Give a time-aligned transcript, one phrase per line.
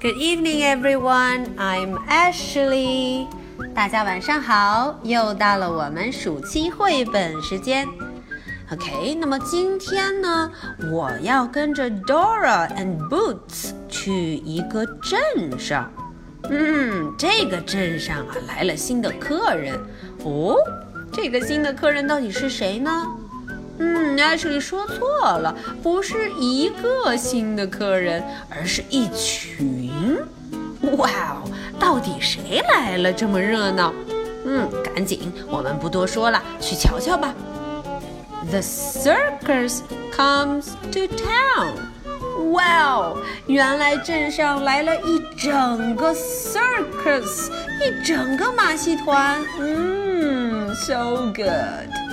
[0.00, 1.56] Good evening, everyone.
[1.56, 3.26] I'm Ashley.
[3.74, 7.84] 大家晚上好，又到了我们暑期绘本时间。
[8.70, 10.52] OK，那么今天呢，
[10.92, 15.92] 我要跟着 Dora and Boots 去一个镇上。
[16.48, 19.76] 嗯，这个镇上啊来了新的客人。
[20.22, 20.54] 哦，
[21.12, 23.04] 这个新的客人到底是谁呢？
[23.78, 30.18] 嗯，Ashley 说错了，不是一个新的客人，而是一群。
[30.96, 33.92] 哇哦，到底谁来了这么热闹？
[34.44, 37.34] 嗯，赶紧，我们不多说了，去瞧瞧吧。
[38.50, 39.80] The circus
[40.16, 41.74] comes to town.
[42.52, 47.50] 哇哦，原来镇上来了一整个 circus，
[47.82, 49.42] 一整个马戏团。
[49.60, 52.07] 嗯，so good。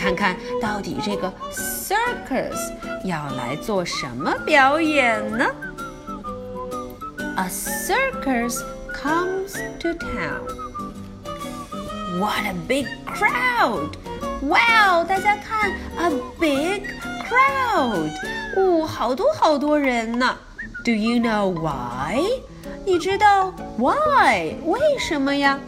[0.00, 2.72] 看看到底这个 circus
[3.04, 5.44] 要来做什么表演呢？
[7.36, 8.60] A circus
[8.94, 10.40] comes to town.
[12.18, 13.90] What a big crowd!
[14.40, 15.04] Wow！
[15.06, 16.82] 大家看，a big
[17.28, 18.10] crowd！
[18.56, 20.36] 哦，好多好多人呢。
[20.82, 22.22] Do you know why？
[22.86, 25.58] 你知道 why 为什么呀？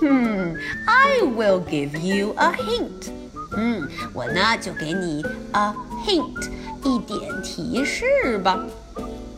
[0.00, 3.12] Hmm, I will give you a hint.
[3.57, 5.73] 嗯，我呢就给你 a
[6.05, 6.49] hint，
[6.83, 8.63] 一点提示吧。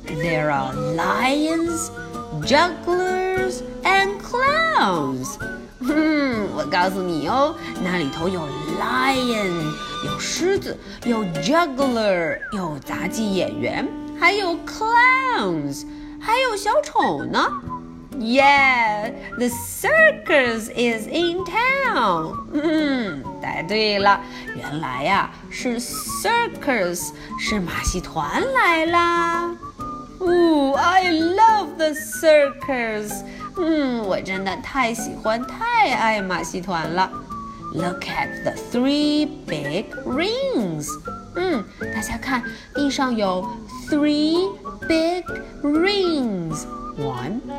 [0.06, 1.90] There are lions,
[2.46, 5.38] jugglers, and clowns。
[5.80, 8.42] 嗯，我告诉你哦，那里头有
[8.80, 9.72] lion，
[10.06, 13.88] 有狮子，有 juggler，有杂技演员，
[14.20, 15.86] 还有 clowns，
[16.20, 17.50] 还有小丑呢。
[18.19, 22.47] Yeah, the circus is in town.
[22.53, 24.21] 嗯，答对了，
[24.57, 29.51] 原来呀是 circus，是马戏团来啦。
[30.21, 33.25] 哦，I love the circus.
[33.57, 37.11] 嗯，我真的太喜欢、太爱马戏团了。
[37.75, 40.87] Look at the three big rings.
[41.35, 43.45] 嗯，大家看，地上有
[43.91, 44.49] three
[44.89, 45.25] big
[45.63, 46.08] rings.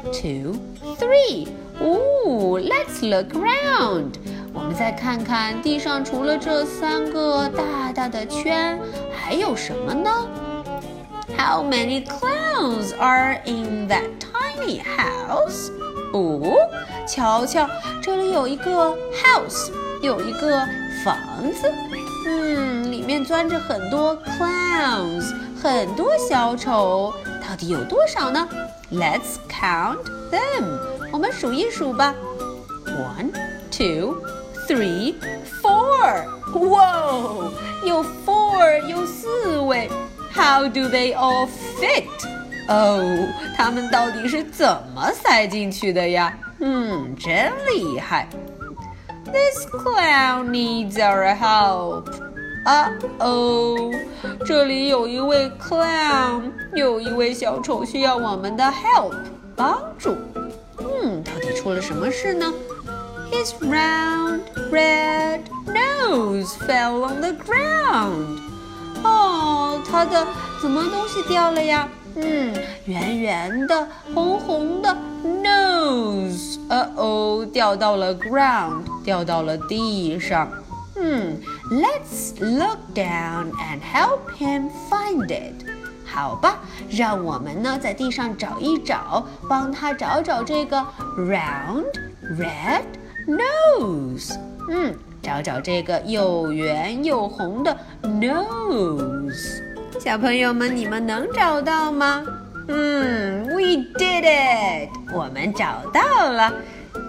[0.05, 0.59] Two,
[0.97, 1.49] three.
[1.81, 4.15] Ooh, let's look around.
[4.53, 8.79] 我们再看看地上，除了这三个大大的圈，
[9.13, 10.11] 还有什么呢
[11.39, 15.71] ？How many clowns are in that tiny house?
[16.13, 16.57] 哦，
[17.07, 17.69] 瞧瞧，
[18.03, 19.71] 这里有一个 house，
[20.03, 20.67] 有一个
[21.05, 21.17] 房
[21.53, 21.73] 子。
[22.27, 27.13] 嗯，里面钻着很多 clowns，很多小丑。
[27.48, 28.48] 到底有多少呢？
[28.92, 30.80] Let's count them.
[31.12, 32.14] 我们数一数吧。
[32.86, 33.32] One,
[33.72, 34.22] two,
[34.68, 35.16] three,
[35.62, 36.24] four.
[36.54, 37.52] Whoa!
[37.86, 39.90] 有 four，有四位。
[40.34, 41.48] How do they all
[41.80, 42.06] fit?
[42.68, 46.38] 哦，他们到底是怎么塞进去的呀？
[46.60, 48.28] 嗯，真厉害。
[49.26, 52.06] This clown needs our help.
[52.65, 53.91] 啊哦，
[54.45, 59.15] 这里有一位 clown，有一位小丑需要我们的 help
[59.57, 60.17] 帮助。
[60.79, 62.53] 嗯，到底出了什么事呢
[63.33, 64.41] ？His round
[64.71, 68.39] red nose fell on the ground。
[69.03, 70.27] 哦，他的
[70.61, 71.89] 怎么东西掉了呀？
[72.17, 72.55] 嗯，
[72.85, 74.95] 圆圆的、红红的
[75.25, 80.51] nose，呃哦，掉到了 ground，掉到了地上。
[80.97, 81.41] 嗯
[81.72, 85.66] ，Let's look down and help him find it。
[86.06, 86.60] 好吧，
[86.90, 90.78] 让我们呢在地上找一找，帮他找找这个
[91.18, 91.92] round
[92.38, 92.84] red
[93.28, 94.38] nose。
[94.70, 99.62] 嗯，找找这个又圆又红的 nose。
[100.00, 102.26] 小朋友们，你们能找到吗？
[102.68, 106.54] 嗯，We did it，我们找到了。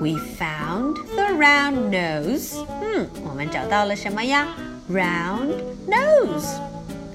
[0.00, 2.54] We found the round nose.
[2.82, 4.48] 嗯，我们找到了什么呀？
[4.91, 5.54] Round
[5.87, 6.59] nose.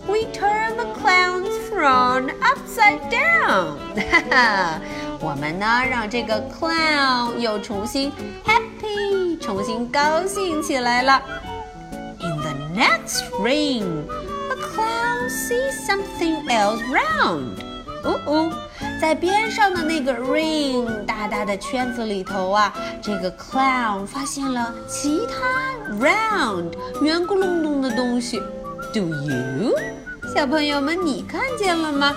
[0.08, 3.78] We turned the clown's frown upside down.
[3.96, 4.82] 哈哈，
[5.20, 8.12] 我们呢让这个 clown 又重新
[8.44, 11.22] happy，重新高兴起来了。
[12.20, 14.06] In the next ring,
[14.50, 17.62] the clown sees something else round.
[18.04, 18.52] 哦哦。
[19.01, 22.73] 在边上的那个 ring 大大的圈子里头啊，
[23.03, 26.73] 这个 clown 发现了其他 round
[27.03, 28.43] 圆咕隆咚的东西。
[28.93, 29.75] Do you？
[30.35, 32.15] 小朋友们，你看见了吗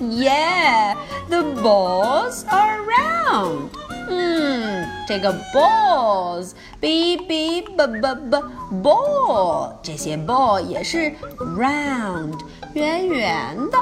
[0.00, 3.68] ？Yeah，the balls are round。
[4.08, 8.42] 嗯，这个 balls，b b b b b
[8.82, 12.38] ball，这些 ball 也是 round
[12.72, 13.78] 圆圆的。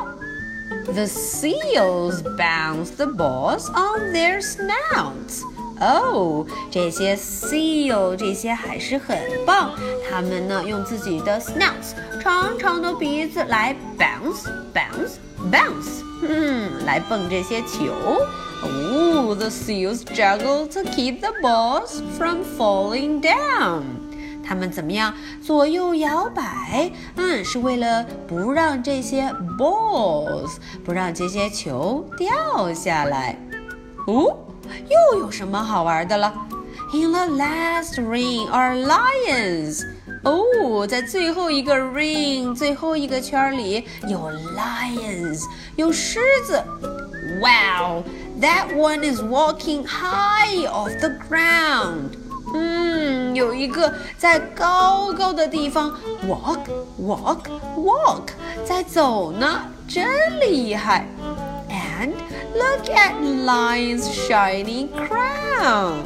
[0.93, 5.43] The seals bounce the balls on their snouts.
[5.79, 9.71] 哦，这些 seal 这些海狮很棒，
[10.09, 15.13] 它们呢用自己的 snouts 长长的鼻子来 bounce bounce
[15.51, 17.91] bounce，嗯，来蹦这些球。
[18.63, 23.81] 哦，the seals juggle to keep the balls from falling down。
[24.45, 25.13] 它们怎么样？
[25.41, 33.37] 左右摇摆，嗯，是为了不让这些 balls 不让这些球掉下来。
[34.07, 34.37] 哦。
[34.87, 36.33] 又有什么好玩的了？
[36.93, 39.85] In the last ring are lions。
[40.23, 45.43] 哦，在最后一个 ring 最后一个圈里有 lions，
[45.75, 46.63] 有狮子。
[47.41, 48.03] Wow,
[48.39, 52.11] that one is walking high off the ground。
[52.58, 55.94] 嗯，有一个在高高的地方
[56.26, 56.60] walk
[57.00, 57.38] walk
[57.76, 58.22] walk
[58.64, 60.06] 在走呢，真
[60.40, 61.06] 厉害。
[61.68, 62.12] And
[62.54, 63.12] look at
[63.44, 65.96] lion's shiny crown。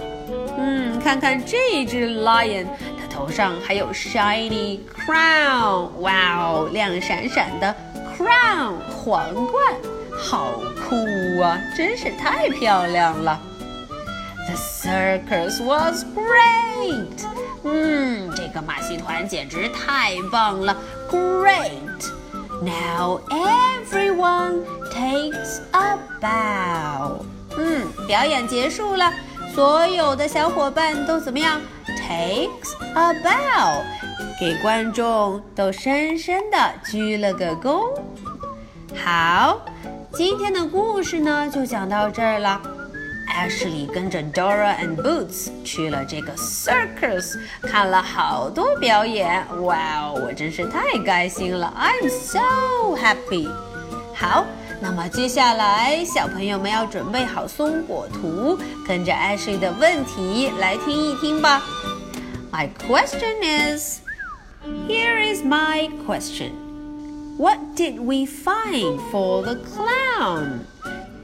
[0.59, 2.67] 嗯，看看这只 lion，
[2.99, 5.89] 它头上还有 shiny crown。
[6.01, 7.75] 哇哦，亮闪闪的
[8.19, 9.75] crown 皇冠，
[10.19, 11.59] 好酷啊！
[11.77, 13.41] 真是太漂亮了。
[14.51, 17.25] The circus was great。
[17.63, 20.77] 嗯，这个马戏团简直太棒了
[21.09, 21.71] ，great。
[22.61, 27.23] Now everyone takes a bow。
[27.57, 29.13] 嗯，表演结束了，
[29.55, 33.85] 所有的小伙伴都怎么样？Takes a bow，
[34.41, 36.59] 给观众都深深的
[36.91, 37.97] 鞠了个躬。
[38.97, 39.61] 好，
[40.13, 42.61] 今天的故事呢就讲到这儿了。
[43.30, 49.46] Ashley 跟着 Dora and Boots 去了这个 circus，看了好多表演。
[49.64, 51.74] 哇哦，我真是太开心了！
[51.78, 52.40] I'm so
[52.98, 53.50] happy。
[54.14, 54.46] 好，
[54.80, 61.62] 那么接下来小朋友们要准备好松果图，跟着 Ashley 的问题来听一听吧。
[62.52, 64.00] My question is,
[64.88, 66.52] here is my question.
[67.38, 70.62] What did we find for the clown?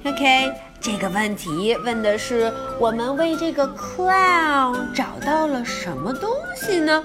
[0.03, 0.51] Okay.
[0.86, 7.02] 这个问题问的是我们为这个 clown 找到了什么东西呢？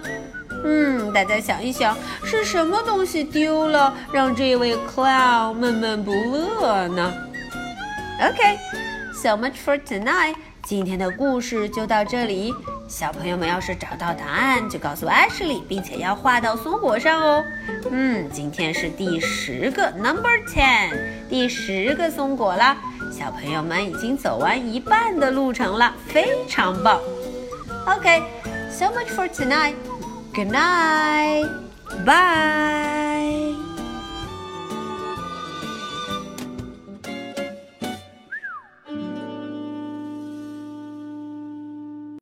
[0.64, 7.12] 嗯，大家想一想，是什么东西丢了，让这位 clown 闷闷不乐呢
[8.22, 10.36] ？OK，so much for tonight。
[10.62, 12.54] 今天的故事就到这里。
[12.88, 17.44] 小朋友们要是找到答案，就告诉 Ashley，并且要画到松果上哦。
[17.90, 20.92] 嗯，今天是第十个 number ten，
[21.28, 22.78] 第十个松果啦。
[23.22, 27.00] 小朋友们已经走完一半的路程了，非常棒。
[27.86, 29.76] OK，so much for tonight.
[30.34, 31.48] Good night.
[32.04, 33.01] Bye.